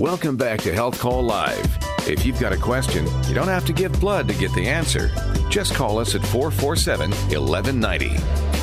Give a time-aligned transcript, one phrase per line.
[0.00, 1.78] Welcome back to Health Call Live.
[2.08, 5.12] If you've got a question, you don't have to give blood to get the answer.
[5.50, 8.53] Just call us at 447 1190.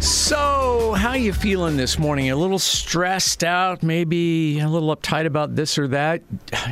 [0.00, 2.30] So, how you feeling this morning?
[2.30, 6.22] A little stressed out, maybe a little uptight about this or that?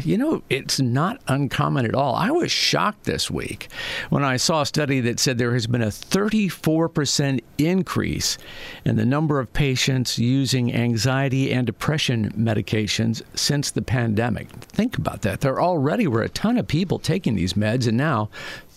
[0.02, 2.14] You know, it's not uncommon at all.
[2.14, 3.68] I was shocked this week
[4.10, 8.38] when I saw a study that said there has been a 34% increase
[8.84, 14.48] in the number of patients using anxiety and depression medications since the pandemic.
[14.50, 15.40] Think about that.
[15.40, 18.28] There already were a ton of people taking these meds, and now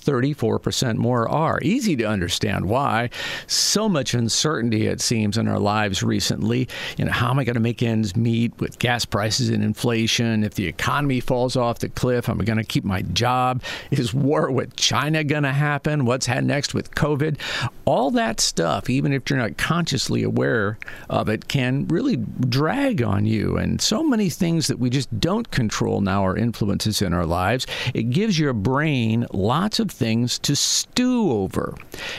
[0.08, 1.60] 34% more are.
[1.62, 3.10] Easy to understand why.
[3.46, 6.70] So much uncertainty, it seems, in our lives recently.
[6.98, 10.44] You know, how am I going to make ends meet with gas prices and inflation?
[10.44, 13.62] If the economy falls off the cliff, am I going to keep my job?
[13.92, 16.06] Is war with China going to happen?
[16.06, 17.38] What's next with COVID?
[17.86, 20.78] All that stuff, even if you're not consciously aware
[21.10, 23.58] of it, can really drag on you.
[23.58, 27.68] And so many things that we just don't control now are influences in our lives.
[27.94, 31.76] It gives your brain lots of things to stew over.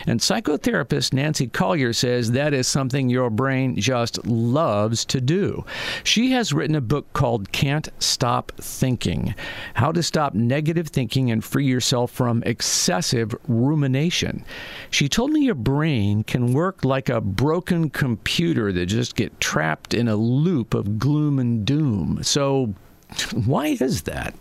[0.07, 5.65] And psychotherapist Nancy Colier says that is something your brain just loves to do.
[6.05, 9.35] She has written a book called Can't Stop Thinking
[9.75, 14.45] How to Stop Negative Thinking and Free Yourself from Excessive Rumination.
[14.91, 19.95] She told me your brain can work like a broken computer that just get trapped
[19.95, 22.21] in a loop of gloom and doom.
[22.23, 22.75] So,
[23.33, 24.35] why is that?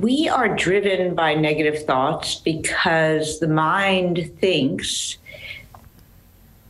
[0.00, 5.18] We are driven by negative thoughts because the mind thinks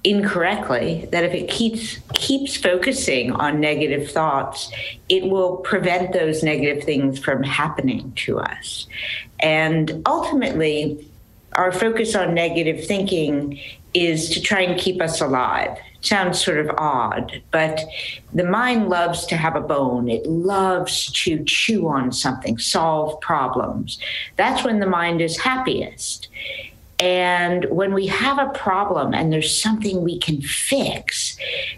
[0.02, 4.72] incorrectly that if it keeps keeps focusing on negative thoughts
[5.10, 8.86] it will prevent those negative things from happening to us.
[9.40, 11.06] And ultimately
[11.54, 13.58] our focus on negative thinking
[13.94, 15.76] is to try and keep us alive.
[16.00, 17.80] Sounds sort of odd, but
[18.32, 20.08] the mind loves to have a bone.
[20.08, 23.98] It loves to chew on something, solve problems.
[24.36, 26.28] That's when the mind is happiest.
[26.98, 31.36] And when we have a problem and there's something we can fix,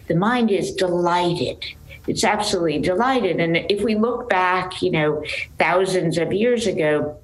[0.08, 1.64] the mind is delighted.
[2.06, 3.40] It's absolutely delighted.
[3.40, 5.24] And if we look back, you know,
[5.58, 7.16] thousands of years ago,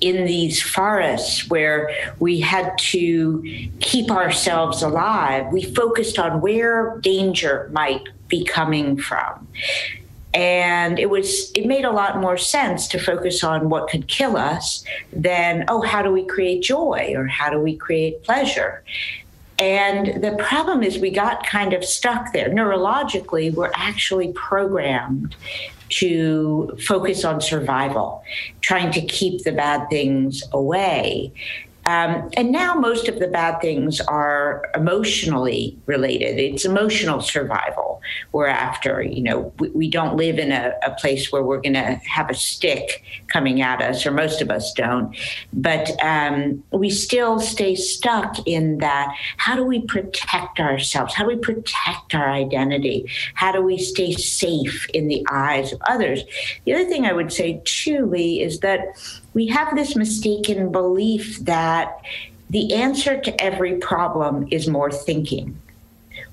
[0.00, 3.42] in these forests where we had to
[3.80, 9.46] keep ourselves alive, we focused on where danger might be coming from.
[10.32, 14.36] And it was it made a lot more sense to focus on what could kill
[14.36, 18.82] us than, oh, how do we create joy or how do we create pleasure?
[19.58, 22.48] And the problem is, we got kind of stuck there.
[22.48, 25.36] Neurologically, we're actually programmed
[25.88, 28.22] to focus on survival,
[28.60, 31.32] trying to keep the bad things away.
[31.86, 36.38] Um, and now most of the bad things are emotionally related.
[36.38, 38.00] It's emotional survival
[38.32, 39.02] we're after.
[39.02, 42.30] You know, we, we don't live in a, a place where we're going to have
[42.30, 45.16] a stick coming at us, or most of us don't.
[45.52, 49.14] But um, we still stay stuck in that.
[49.36, 51.14] How do we protect ourselves?
[51.14, 53.10] How do we protect our identity?
[53.34, 56.22] How do we stay safe in the eyes of others?
[56.64, 58.96] The other thing I would say, too, Lee, is that
[59.34, 62.00] we have this mistaken belief that
[62.50, 65.60] the answer to every problem is more thinking.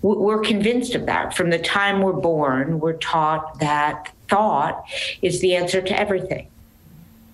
[0.03, 1.35] We're convinced of that.
[1.35, 4.85] From the time we're born, we're taught that thought
[5.22, 6.47] is the answer to everything.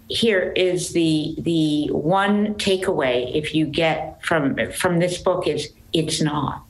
[0.09, 6.21] Here is the the one takeaway if you get from from this book is it's
[6.21, 6.63] not.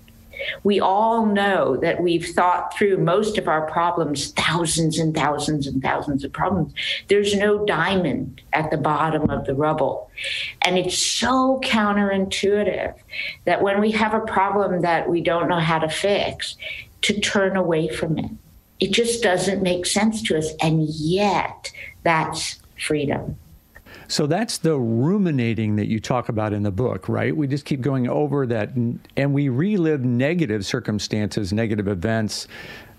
[0.63, 5.81] We all know that we've thought through most of our problems, thousands and thousands and
[5.81, 6.73] thousands of problems.
[7.07, 10.09] There's no diamond at the bottom of the rubble.
[10.61, 12.95] And it's so counterintuitive
[13.45, 16.55] that when we have a problem that we don't know how to fix,
[17.03, 18.31] to turn away from it.
[18.79, 20.51] It just doesn't make sense to us.
[20.61, 21.71] And yet,
[22.03, 23.37] that's freedom.
[24.07, 27.35] So that's the ruminating that you talk about in the book, right?
[27.35, 32.47] We just keep going over that and we relive negative circumstances, negative events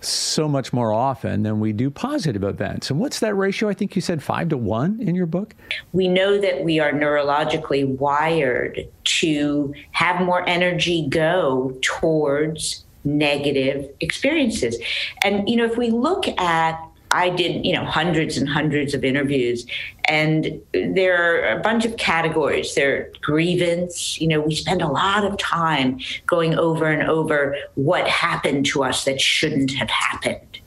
[0.01, 2.91] so much more often than we do positive events.
[2.91, 3.69] And what's that ratio?
[3.69, 5.55] I think you said five to one in your book.
[5.93, 14.79] We know that we are neurologically wired to have more energy go towards negative experiences.
[15.23, 16.81] And, you know, if we look at
[17.11, 19.67] I did, you know, hundreds and hundreds of interviews,
[20.05, 22.75] and there are a bunch of categories.
[22.75, 24.21] There are grievance.
[24.21, 28.85] You know, we spend a lot of time going over and over what happened to
[28.85, 30.61] us that shouldn't have happened.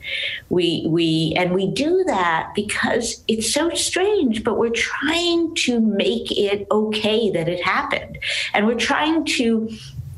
[0.48, 6.36] We we and we do that because it's so strange, but we're trying to make
[6.36, 8.18] it okay that it happened,
[8.52, 9.68] and we're trying to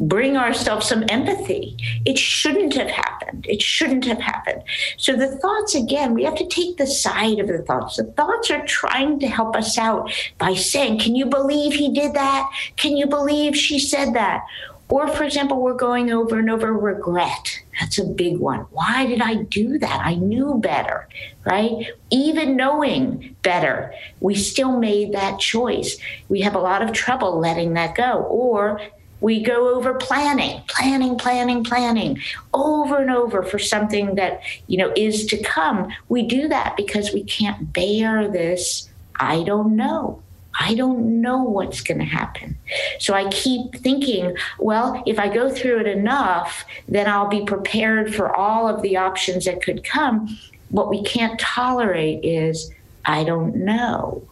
[0.00, 1.76] bring ourselves some empathy.
[2.04, 3.46] It shouldn't have happened.
[3.48, 4.62] It shouldn't have happened.
[4.96, 7.96] So the thoughts, again, we have to take the side of the thoughts.
[7.96, 12.14] The thoughts are trying to help us out by saying, Can you believe he did
[12.14, 12.50] that?
[12.76, 14.44] Can you believe she said that?
[14.90, 17.58] Or, for example, we're going over and over regret.
[17.80, 18.60] That's a big one.
[18.70, 20.02] Why did I do that?
[20.04, 21.08] I knew better,
[21.44, 21.88] right?
[22.10, 25.96] Even knowing better, we still made that choice.
[26.28, 28.24] We have a lot of trouble letting that go.
[28.30, 28.80] Or
[29.20, 32.20] we go over planning, planning, planning, planning
[32.52, 35.88] over and over for something that, you know, is to come.
[36.08, 38.88] We do that because we can't bear this.
[39.18, 40.22] I don't know.
[40.58, 42.56] I don't know what's going to happen.
[43.00, 48.14] So I keep thinking, well, if I go through it enough, then I'll be prepared
[48.14, 50.38] for all of the options that could come.
[50.68, 52.70] What we can't tolerate is,
[53.04, 54.22] I don't know.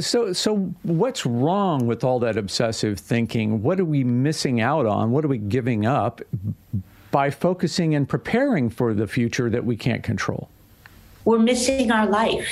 [0.00, 3.62] So, so what's wrong with all that obsessive thinking?
[3.62, 5.10] What are we missing out on?
[5.10, 6.20] What are we giving up
[7.10, 10.48] by focusing and preparing for the future that we can't control?
[11.24, 12.48] We're missing our life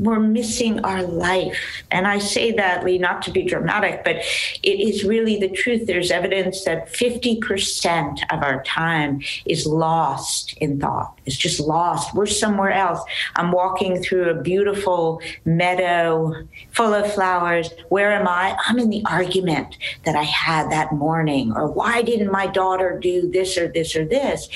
[0.00, 1.84] we're missing our life.
[1.90, 4.16] And I say that, Lee, not to be dramatic, but
[4.62, 5.86] it is really the truth.
[5.86, 11.18] There's evidence that 50% of our time is lost in thought.
[11.26, 12.14] It's just lost.
[12.14, 13.00] We're somewhere else.
[13.36, 16.34] I'm walking through a beautiful meadow
[16.72, 17.70] full of flowers.
[17.90, 18.56] Where am I?
[18.66, 23.30] I'm in the argument that I had that morning, or why didn't my daughter do
[23.30, 24.48] this or this or this?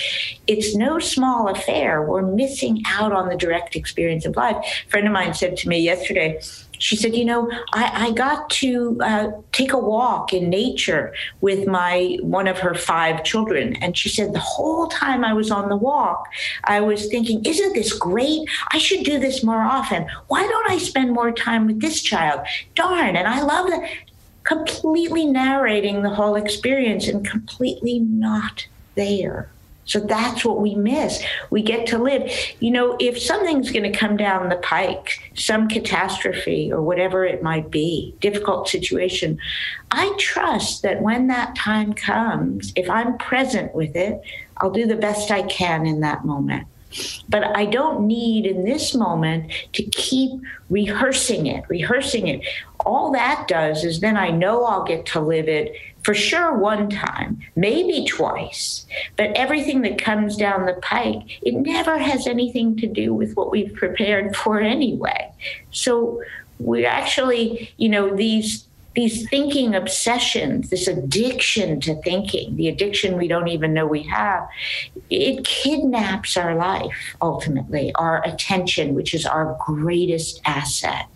[0.46, 2.02] It's no small affair.
[2.02, 4.56] We're missing out on the direct experience of life.
[4.56, 6.40] A friend of mine said to me yesterday,
[6.78, 11.66] she said, You know, I, I got to uh, take a walk in nature with
[11.66, 13.76] my one of her five children.
[13.76, 16.28] And she said, The whole time I was on the walk,
[16.64, 18.48] I was thinking, Isn't this great?
[18.72, 20.06] I should do this more often.
[20.28, 22.46] Why don't I spend more time with this child?
[22.74, 23.16] Darn.
[23.16, 23.88] And I love that.
[24.42, 29.50] Completely narrating the whole experience and completely not there.
[29.84, 31.22] So that's what we miss.
[31.50, 32.30] We get to live.
[32.60, 37.42] You know, if something's going to come down the pike, some catastrophe or whatever it
[37.42, 39.38] might be, difficult situation,
[39.90, 44.20] I trust that when that time comes, if I'm present with it,
[44.58, 46.66] I'll do the best I can in that moment.
[47.28, 50.30] But I don't need in this moment to keep
[50.70, 52.46] rehearsing it, rehearsing it.
[52.86, 55.74] All that does is then I know I'll get to live it
[56.04, 58.86] for sure one time, maybe twice,
[59.16, 63.50] but everything that comes down the pike, it never has anything to do with what
[63.50, 65.32] we've prepared for anyway.
[65.70, 66.22] So
[66.58, 73.26] we're actually, you know, these these thinking obsessions, this addiction to thinking, the addiction we
[73.26, 74.48] don't even know we have,
[75.10, 81.08] it kidnaps our life ultimately, our attention, which is our greatest asset.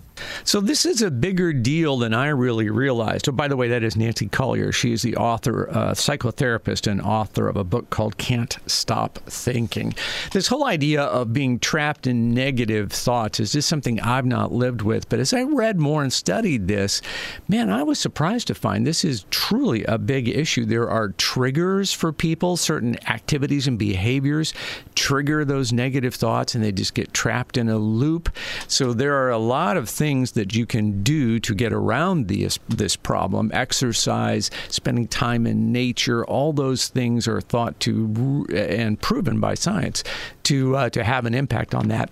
[0.45, 3.29] So this is a bigger deal than I really realized.
[3.29, 4.73] Oh, by the way, that is Nancy Colier.
[4.73, 9.95] She is the author, uh, psychotherapist, and author of a book called Can't Stop Thinking.
[10.33, 14.83] This whole idea of being trapped in negative thoughts is just something I've not lived
[14.83, 15.09] with.
[15.09, 17.03] But as I read more and studied this,
[17.49, 20.65] man, I was surprised to find this is truly a big issue.
[20.65, 24.55] There are triggers for people, certain activities and behaviors
[24.95, 28.29] trigger those negative thoughts, and they just get trapped in a loop.
[28.67, 32.29] So there are a lot of things things that you can do to get around
[32.29, 33.51] this this problem.
[33.53, 40.03] Exercise, spending time in nature, all those things are thought to and proven by science
[40.45, 42.09] to uh, to have an impact on that.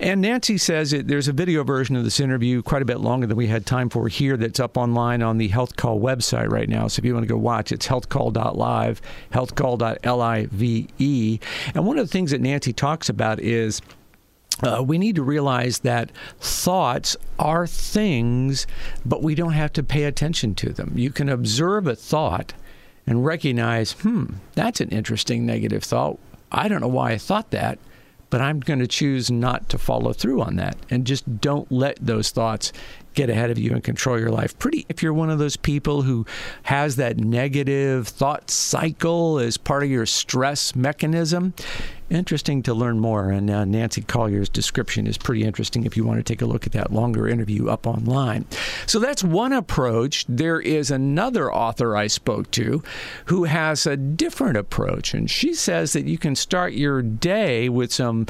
[0.00, 3.28] And Nancy says it, there's a video version of this interview, quite a bit longer
[3.28, 6.68] than we had time for here, that's up online on the Health Call website right
[6.68, 6.88] now.
[6.88, 9.00] So if you want to go watch, it's healthcall.live,
[9.32, 10.52] healthcall.live.
[11.76, 13.80] And one of the things that Nancy talks about is
[14.62, 16.10] uh, we need to realize that
[16.40, 18.66] thoughts are things,
[19.04, 20.92] but we don't have to pay attention to them.
[20.96, 22.54] You can observe a thought
[23.06, 26.18] and recognize, hmm, that's an interesting negative thought.
[26.50, 27.78] I don't know why I thought that,
[28.30, 30.76] but I'm going to choose not to follow through on that.
[30.90, 32.72] And just don't let those thoughts
[33.16, 34.56] get ahead of you and control your life.
[34.60, 36.24] Pretty, if you're one of those people who
[36.64, 41.54] has that negative thought cycle as part of your stress mechanism,
[42.10, 43.30] interesting to learn more.
[43.30, 46.66] And uh, Nancy Colier's description is pretty interesting if you want to take a look
[46.66, 48.44] at that longer interview up online.
[48.86, 50.24] So that's one approach.
[50.28, 52.82] There is another author I spoke to
[53.24, 57.92] who has a different approach, and she says that you can start your day with
[57.92, 58.26] some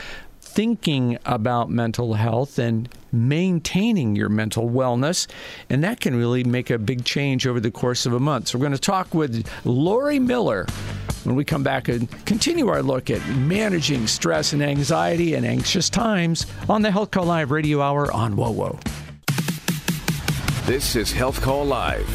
[0.57, 5.27] thinking about mental health and maintaining your mental wellness.
[5.69, 8.49] And that can really make a big change over the course of a month.
[8.49, 10.67] So, we're going to talk with Lori Miller
[11.25, 15.91] when we come back and continue our look at managing stress and anxiety and anxious
[15.91, 18.81] times on the Health Call Live radio hour on WOWO.
[20.65, 22.09] This is Health Call Live.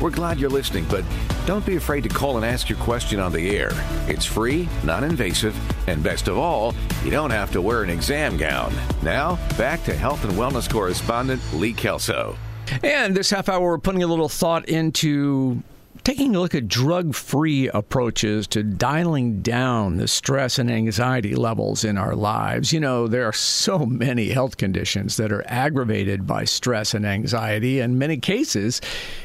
[0.00, 1.04] We're glad you're listening, but
[1.48, 3.70] Don't be afraid to call and ask your question on the air.
[4.06, 5.56] It's free, non invasive,
[5.88, 8.70] and best of all, you don't have to wear an exam gown.
[9.02, 12.36] Now, back to health and wellness correspondent Lee Kelso.
[12.82, 15.62] And this half hour, we're putting a little thought into
[16.08, 21.84] taking a look at drug free approaches to dialing down the stress and anxiety levels
[21.84, 22.72] in our lives.
[22.72, 27.80] You know, there are so many health conditions that are aggravated by stress and anxiety.
[27.80, 28.80] In many cases,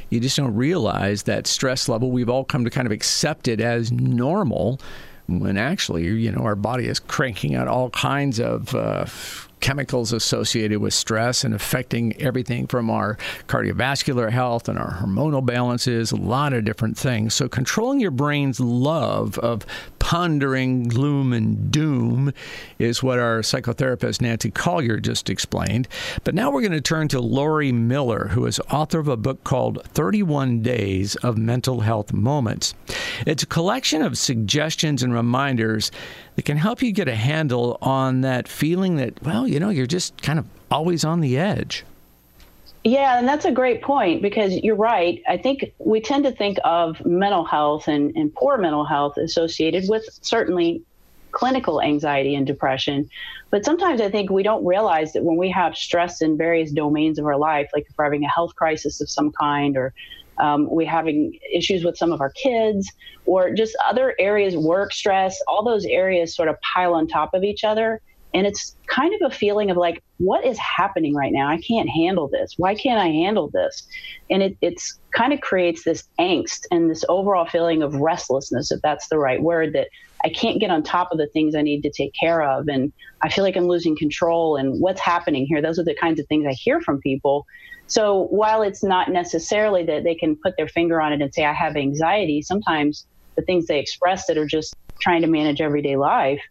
[0.09, 2.11] you just don't realize that stress level.
[2.11, 4.81] We've all come to kind of accept it as normal
[5.27, 9.05] when actually, you know, our body is cranking out all kinds of uh,
[9.63, 13.17] chemicals associated with stress and affecting everything from our
[13.48, 17.34] cardiovascular health and our hormonal balances, a lot of different things.
[17.34, 19.65] So, controlling your brain's love of
[20.03, 22.34] pondering gloom and doom
[22.77, 25.88] is what our psychotherapist Nancy Colier just explained.
[26.25, 29.46] But now we're going to turn to Lori Miller, who is author of a book
[29.46, 32.74] called 31 Days of Mental Health Moments.
[33.25, 35.89] It's a collection of suggestions and reminders
[36.35, 39.85] that can help you get a handle on that feeling that, well, you know, you're
[39.85, 41.85] just kind of always on the edge.
[42.83, 45.23] Yeah, and that's a great point because you're right.
[45.27, 49.85] I think we tend to think of mental health and, and poor mental health associated
[49.87, 50.83] with certainly
[51.31, 53.09] clinical anxiety and depression.
[53.51, 57.19] But sometimes I think we don't realize that when we have stress in various domains
[57.19, 59.93] of our life, like if we're having a health crisis of some kind or
[60.39, 62.91] um, we're having issues with some of our kids
[63.25, 67.43] or just other areas, work stress, all those areas sort of pile on top of
[67.43, 68.01] each other.
[68.33, 71.47] And it's kind of a feeling of like, what is happening right now?
[71.47, 72.55] I can't handle this.
[72.57, 73.87] Why can't I handle this?
[74.31, 78.81] And it it's kind of creates this angst and this overall feeling of restlessness, if
[78.81, 79.89] that's the right word, that
[80.25, 82.67] I can't get on top of the things I need to take care of.
[82.67, 85.61] And I feel like I'm losing control and what's happening here.
[85.61, 87.45] Those are the kinds of things I hear from people.
[87.93, 91.45] So while it's not necessarily that they can put their finger on it and say,
[91.45, 93.05] I have anxiety, sometimes
[93.38, 96.41] the things they express that are just trying to manage everyday life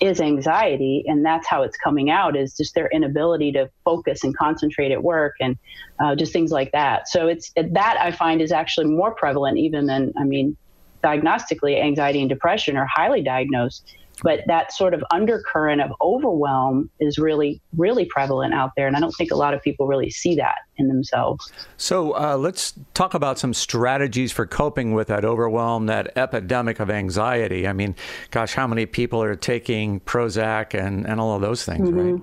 [0.00, 1.04] is anxiety.
[1.06, 5.04] And that's how it's coming out is just their inability to focus and concentrate at
[5.04, 5.56] work and
[6.02, 7.06] uh, just things like that.
[7.08, 10.56] So it's that i find is actually more prevalent even than i mean
[11.04, 13.84] diagnostically anxiety and depression are highly diagnosed
[14.22, 18.86] but that sort of undercurrent of overwhelm is really really prevalent out there.
[18.86, 21.50] And i don't think a lot of people really see that in themselves.
[21.76, 26.90] So uh, let's talk about some strategies for coping with that overwhelm that epidemic of
[26.90, 27.66] anxiety.
[27.66, 27.94] I mean
[28.30, 32.12] gosh how many people are taking prozac and, and all of those things mm-hmm.
[32.12, 32.22] right?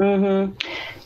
[0.00, 0.52] Mm-hmm.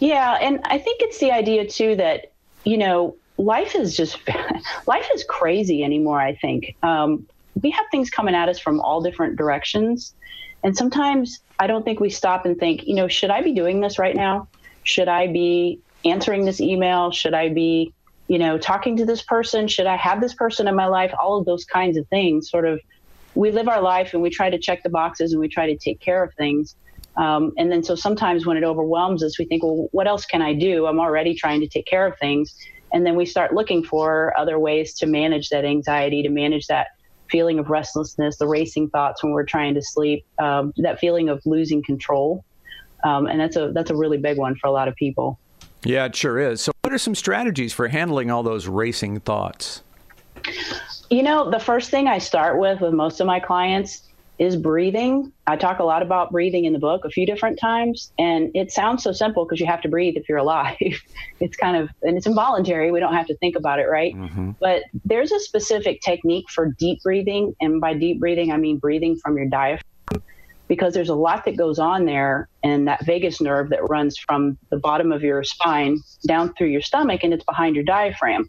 [0.00, 2.32] yeah and i think it's the idea too that
[2.64, 4.18] you know life is just
[4.86, 6.74] life is crazy anymore i think.
[6.82, 7.26] Um,
[7.62, 10.14] we have things coming at us from all different directions.
[10.62, 13.80] And sometimes I don't think we stop and think, you know, should I be doing
[13.80, 14.48] this right now?
[14.82, 17.10] Should I be answering this email?
[17.10, 17.92] Should I be,
[18.28, 19.68] you know, talking to this person?
[19.68, 21.12] Should I have this person in my life?
[21.20, 22.80] All of those kinds of things sort of
[23.34, 25.76] we live our life and we try to check the boxes and we try to
[25.76, 26.74] take care of things.
[27.16, 30.42] Um, and then so sometimes when it overwhelms us, we think, well, what else can
[30.42, 30.86] I do?
[30.86, 32.54] I'm already trying to take care of things.
[32.92, 36.88] And then we start looking for other ways to manage that anxiety, to manage that
[37.30, 41.40] feeling of restlessness, the racing thoughts when we're trying to sleep, um, that feeling of
[41.44, 42.44] losing control,
[43.04, 45.38] um, and that's a that's a really big one for a lot of people.
[45.84, 46.60] Yeah, it sure is.
[46.60, 49.82] So, what are some strategies for handling all those racing thoughts?
[51.10, 54.07] You know, the first thing I start with with most of my clients
[54.38, 55.32] is breathing.
[55.46, 58.70] I talk a lot about breathing in the book a few different times, and it
[58.70, 60.76] sounds so simple because you have to breathe if you're alive.
[61.40, 62.92] it's kind of, and it's involuntary.
[62.92, 64.14] We don't have to think about it, right?
[64.14, 64.52] Mm-hmm.
[64.60, 67.54] But there's a specific technique for deep breathing.
[67.60, 69.82] And by deep breathing, I mean breathing from your diaphragm
[70.68, 74.58] because there's a lot that goes on there and that vagus nerve that runs from
[74.70, 78.48] the bottom of your spine down through your stomach and it's behind your diaphragm.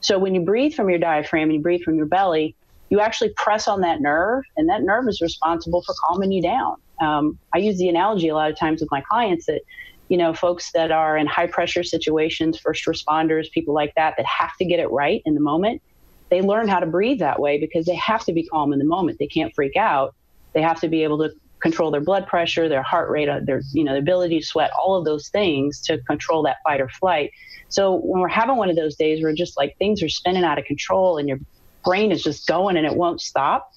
[0.00, 2.56] So when you breathe from your diaphragm and you breathe from your belly,
[2.90, 6.76] you actually press on that nerve, and that nerve is responsible for calming you down.
[7.00, 9.62] Um, I use the analogy a lot of times with my clients that,
[10.08, 14.26] you know, folks that are in high pressure situations, first responders, people like that, that
[14.26, 15.80] have to get it right in the moment,
[16.30, 18.84] they learn how to breathe that way because they have to be calm in the
[18.84, 19.18] moment.
[19.18, 20.14] They can't freak out.
[20.52, 21.30] They have to be able to
[21.60, 24.70] control their blood pressure, their heart rate, uh, their you know, their ability to sweat,
[24.80, 27.30] all of those things to control that fight or flight.
[27.68, 30.58] So when we're having one of those days where just like things are spinning out
[30.58, 31.40] of control and you're
[31.84, 33.72] brain is just going and it won't stop,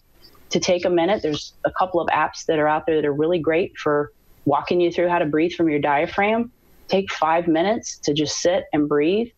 [0.54, 3.14] to take a minute, there's a couple of apps that are out there that are
[3.14, 4.12] really great for
[4.46, 6.52] walking you through how to breathe from your diaphragm.
[6.88, 9.30] Take five minutes to just sit and breathe.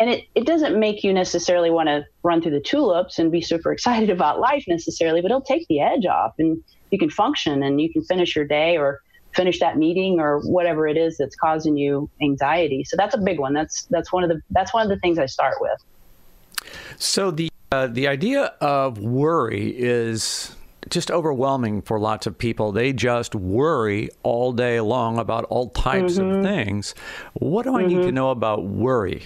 [0.00, 3.42] And it, it doesn't make you necessarily want to run through the tulips and be
[3.42, 7.62] super excited about life necessarily, but it'll take the edge off and you can function
[7.62, 9.02] and you can finish your day or
[9.34, 12.82] finish that meeting or whatever it is that's causing you anxiety.
[12.84, 13.52] So that's a big one.
[13.52, 16.64] That's that's one of the that's one of the things I start with.
[16.98, 20.54] So the Uh, the idea of worry is
[20.90, 22.70] just overwhelming for lots of people.
[22.70, 26.36] They just worry all day long about all types mm-hmm.
[26.36, 26.94] of things.
[27.32, 27.78] What do mm-hmm.
[27.78, 28.14] I need to mm-hmm.
[28.14, 29.22] know about worry?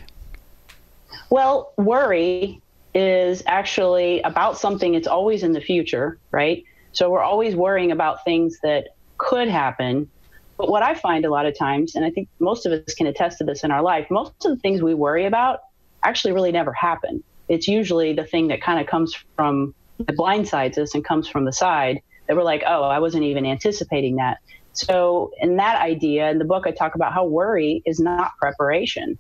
[1.29, 2.63] Well, worry
[2.95, 6.63] is actually about something it's always in the future, right?
[6.93, 10.09] So we're always worrying about things that could happen.
[10.57, 13.09] But what I find a lot of times, and I think most of us can
[13.09, 15.63] attest to this in our life, most of the things we worry about
[16.05, 20.79] actually really never happen it's usually the thing that kind of comes from the blindsides
[20.79, 24.39] us and comes from the side that we're like, oh, I wasn't even anticipating that.
[24.73, 29.19] So, in that idea, in the book, I talk about how worry is not preparation.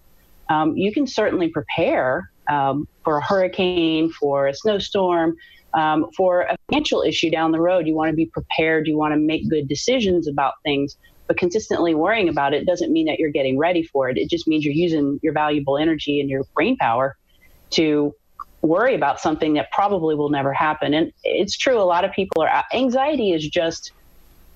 [0.50, 5.36] Um, you can certainly prepare um, for a hurricane, for a snowstorm,
[5.72, 7.86] um, for a financial issue down the road.
[7.86, 10.96] You want to be prepared, you want to make good decisions about things.
[11.26, 14.16] But consistently worrying about it doesn't mean that you're getting ready for it.
[14.16, 17.16] It just means you're using your valuable energy and your brain power
[17.70, 18.14] to
[18.62, 20.94] worry about something that probably will never happen.
[20.94, 23.92] And it's true, a lot of people are, anxiety is just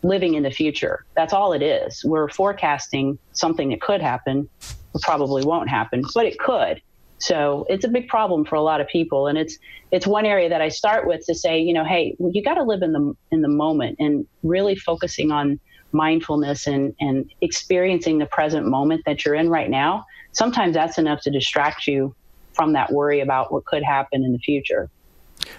[0.02, 1.04] living in the future.
[1.14, 2.04] That's all it is.
[2.04, 4.48] We're forecasting something that could happen,
[5.02, 6.80] probably won't happen, but it could.
[7.18, 9.58] So it's a big problem for a lot of people, and it's
[9.90, 12.62] it's one area that I start with to say, you know, hey, you got to
[12.62, 15.60] live in the in the moment and really focusing on
[15.92, 20.06] mindfulness and and experiencing the present moment that you're in right now.
[20.32, 22.14] Sometimes that's enough to distract you
[22.52, 24.90] from that worry about what could happen in the future.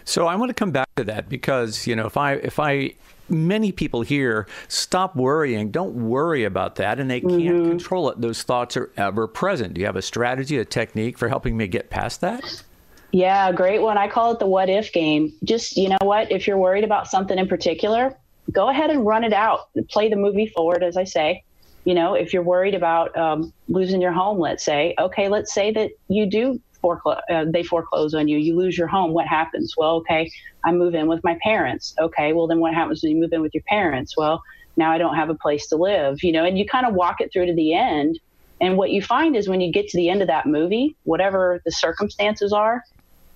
[0.06, 2.94] So I want to come back to that because you know if I if I
[3.30, 7.70] many people here stop worrying don't worry about that and they can't mm-hmm.
[7.70, 8.20] control it.
[8.20, 9.74] Those thoughts are ever present.
[9.74, 12.64] Do you have a strategy a technique for helping me get past that?
[13.12, 13.98] Yeah great one.
[13.98, 15.34] I call it the what if game.
[15.44, 16.32] Just you know what?
[16.32, 18.16] If you're worried about something in particular
[18.52, 19.70] go ahead and run it out.
[19.90, 21.44] Play the movie forward as i say.
[21.86, 25.72] You know if you're worried about um, losing your home let's say okay let's say
[25.72, 29.14] that you do uh, they foreclose on you, you lose your home.
[29.14, 29.74] What happens?
[29.78, 30.30] Well, okay,
[30.66, 31.94] I move in with my parents.
[32.00, 34.16] Okay, well then what happens when you move in with your parents?
[34.18, 34.42] Well,
[34.78, 37.22] now I don't have a place to live, you know, and you kind of walk
[37.22, 38.20] it through to the end.
[38.60, 41.62] And what you find is when you get to the end of that movie, whatever
[41.66, 42.84] the circumstances are,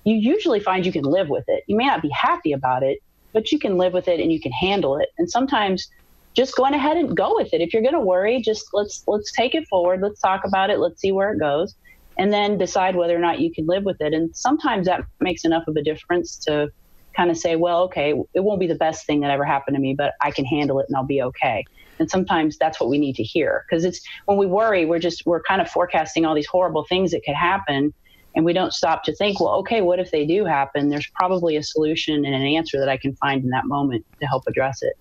[0.03, 1.63] you usually find you can live with it.
[1.67, 2.99] You may not be happy about it,
[3.33, 5.09] but you can live with it and you can handle it.
[5.17, 5.89] And sometimes
[6.35, 7.61] just going ahead and go with it.
[7.61, 10.01] If you're going to worry, just let's let's take it forward.
[10.01, 10.79] Let's talk about it.
[10.79, 11.75] Let's see where it goes
[12.17, 14.13] and then decide whether or not you can live with it.
[14.13, 16.69] And sometimes that makes enough of a difference to
[17.15, 19.81] kind of say, well, okay, it won't be the best thing that ever happened to
[19.81, 21.65] me, but I can handle it and I'll be okay.
[21.99, 25.25] And sometimes that's what we need to hear because it's when we worry, we're just,
[25.25, 27.93] we're kind of forecasting all these horrible things that could happen.
[28.35, 30.89] And we don't stop to think, well, okay, what if they do happen?
[30.89, 34.27] There's probably a solution and an answer that I can find in that moment to
[34.27, 34.97] help address it.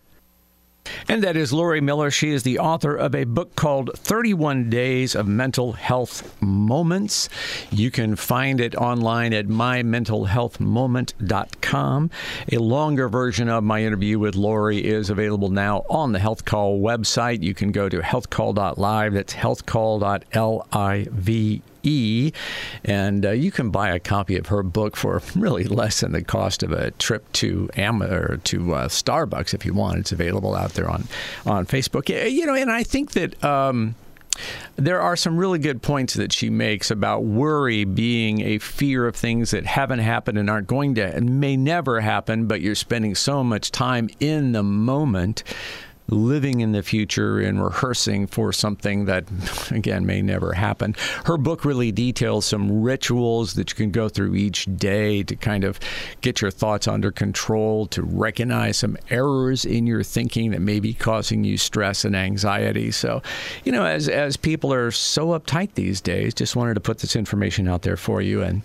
[1.08, 2.10] And that is Lori Miller.
[2.10, 7.28] She is the author of a book called 31 Days of Mental Health Moments.
[7.70, 12.10] You can find it online at mymentalhealthmoment.com.
[12.52, 16.80] A longer version of my interview with Lori is available now on the Health Call
[16.80, 17.42] website.
[17.42, 19.14] You can go to healthcall.live.
[19.14, 22.32] That's healthcall.live E.
[22.84, 26.22] And uh, you can buy a copy of her book for really less than the
[26.22, 29.98] cost of a trip to Am- or to uh, Starbucks if you want.
[29.98, 31.04] It's available out there on,
[31.46, 32.08] on Facebook.
[32.08, 33.42] You know, and I think that.
[33.44, 33.94] Um,
[34.76, 39.14] there are some really good points that she makes about worry being a fear of
[39.14, 43.14] things that haven't happened and aren't going to and may never happen, but you're spending
[43.14, 45.44] so much time in the moment
[46.08, 49.24] living in the future and rehearsing for something that,
[49.70, 50.94] again, may never happen.
[51.24, 55.64] Her book really details some rituals that you can go through each day to kind
[55.64, 55.80] of
[56.20, 60.92] get your thoughts under control, to recognize some errors in your thinking that may be
[60.94, 62.90] causing you stress and anxiety.
[62.90, 63.22] So,
[63.64, 67.16] you know, as, as people are so uptight these days, just wanted to put this
[67.16, 68.62] information out there for you and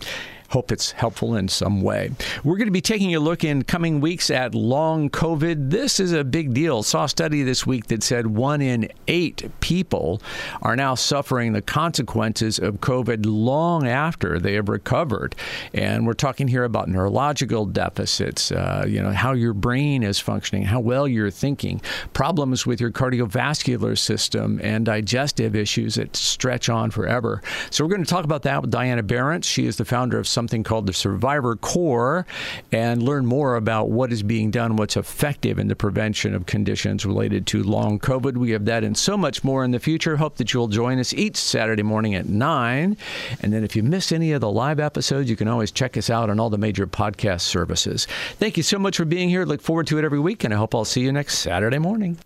[0.49, 2.11] Hope it's helpful in some way.
[2.43, 5.69] We're going to be taking a look in coming weeks at long COVID.
[5.69, 6.81] This is a big deal.
[6.81, 10.21] Saw a study this week that said one in eight people
[10.63, 15.35] are now suffering the consequences of COVID long after they have recovered.
[15.73, 20.63] And we're talking here about neurological deficits, uh, you know, how your brain is functioning,
[20.63, 21.79] how well you're thinking,
[22.13, 27.41] problems with your cardiovascular system, and digestive issues that stretch on forever.
[27.69, 29.45] So we're going to talk about that with Diana Berrent.
[29.45, 32.25] She is the founder of something called the Survivor Corps
[32.71, 37.05] and learn more about what is being done, what's effective in the prevention of conditions
[37.05, 38.37] related to long COVID.
[38.37, 40.15] We have that and so much more in the future.
[40.15, 42.95] Hope that you'll join us each Saturday morning at 9.
[43.41, 46.09] And then if you miss any of the live episodes, you can always check us
[46.09, 48.07] out on all the major podcast services.
[48.35, 49.43] Thank you so much for being here.
[49.43, 52.17] Look forward to it every week, and I hope I'll see you next Saturday morning.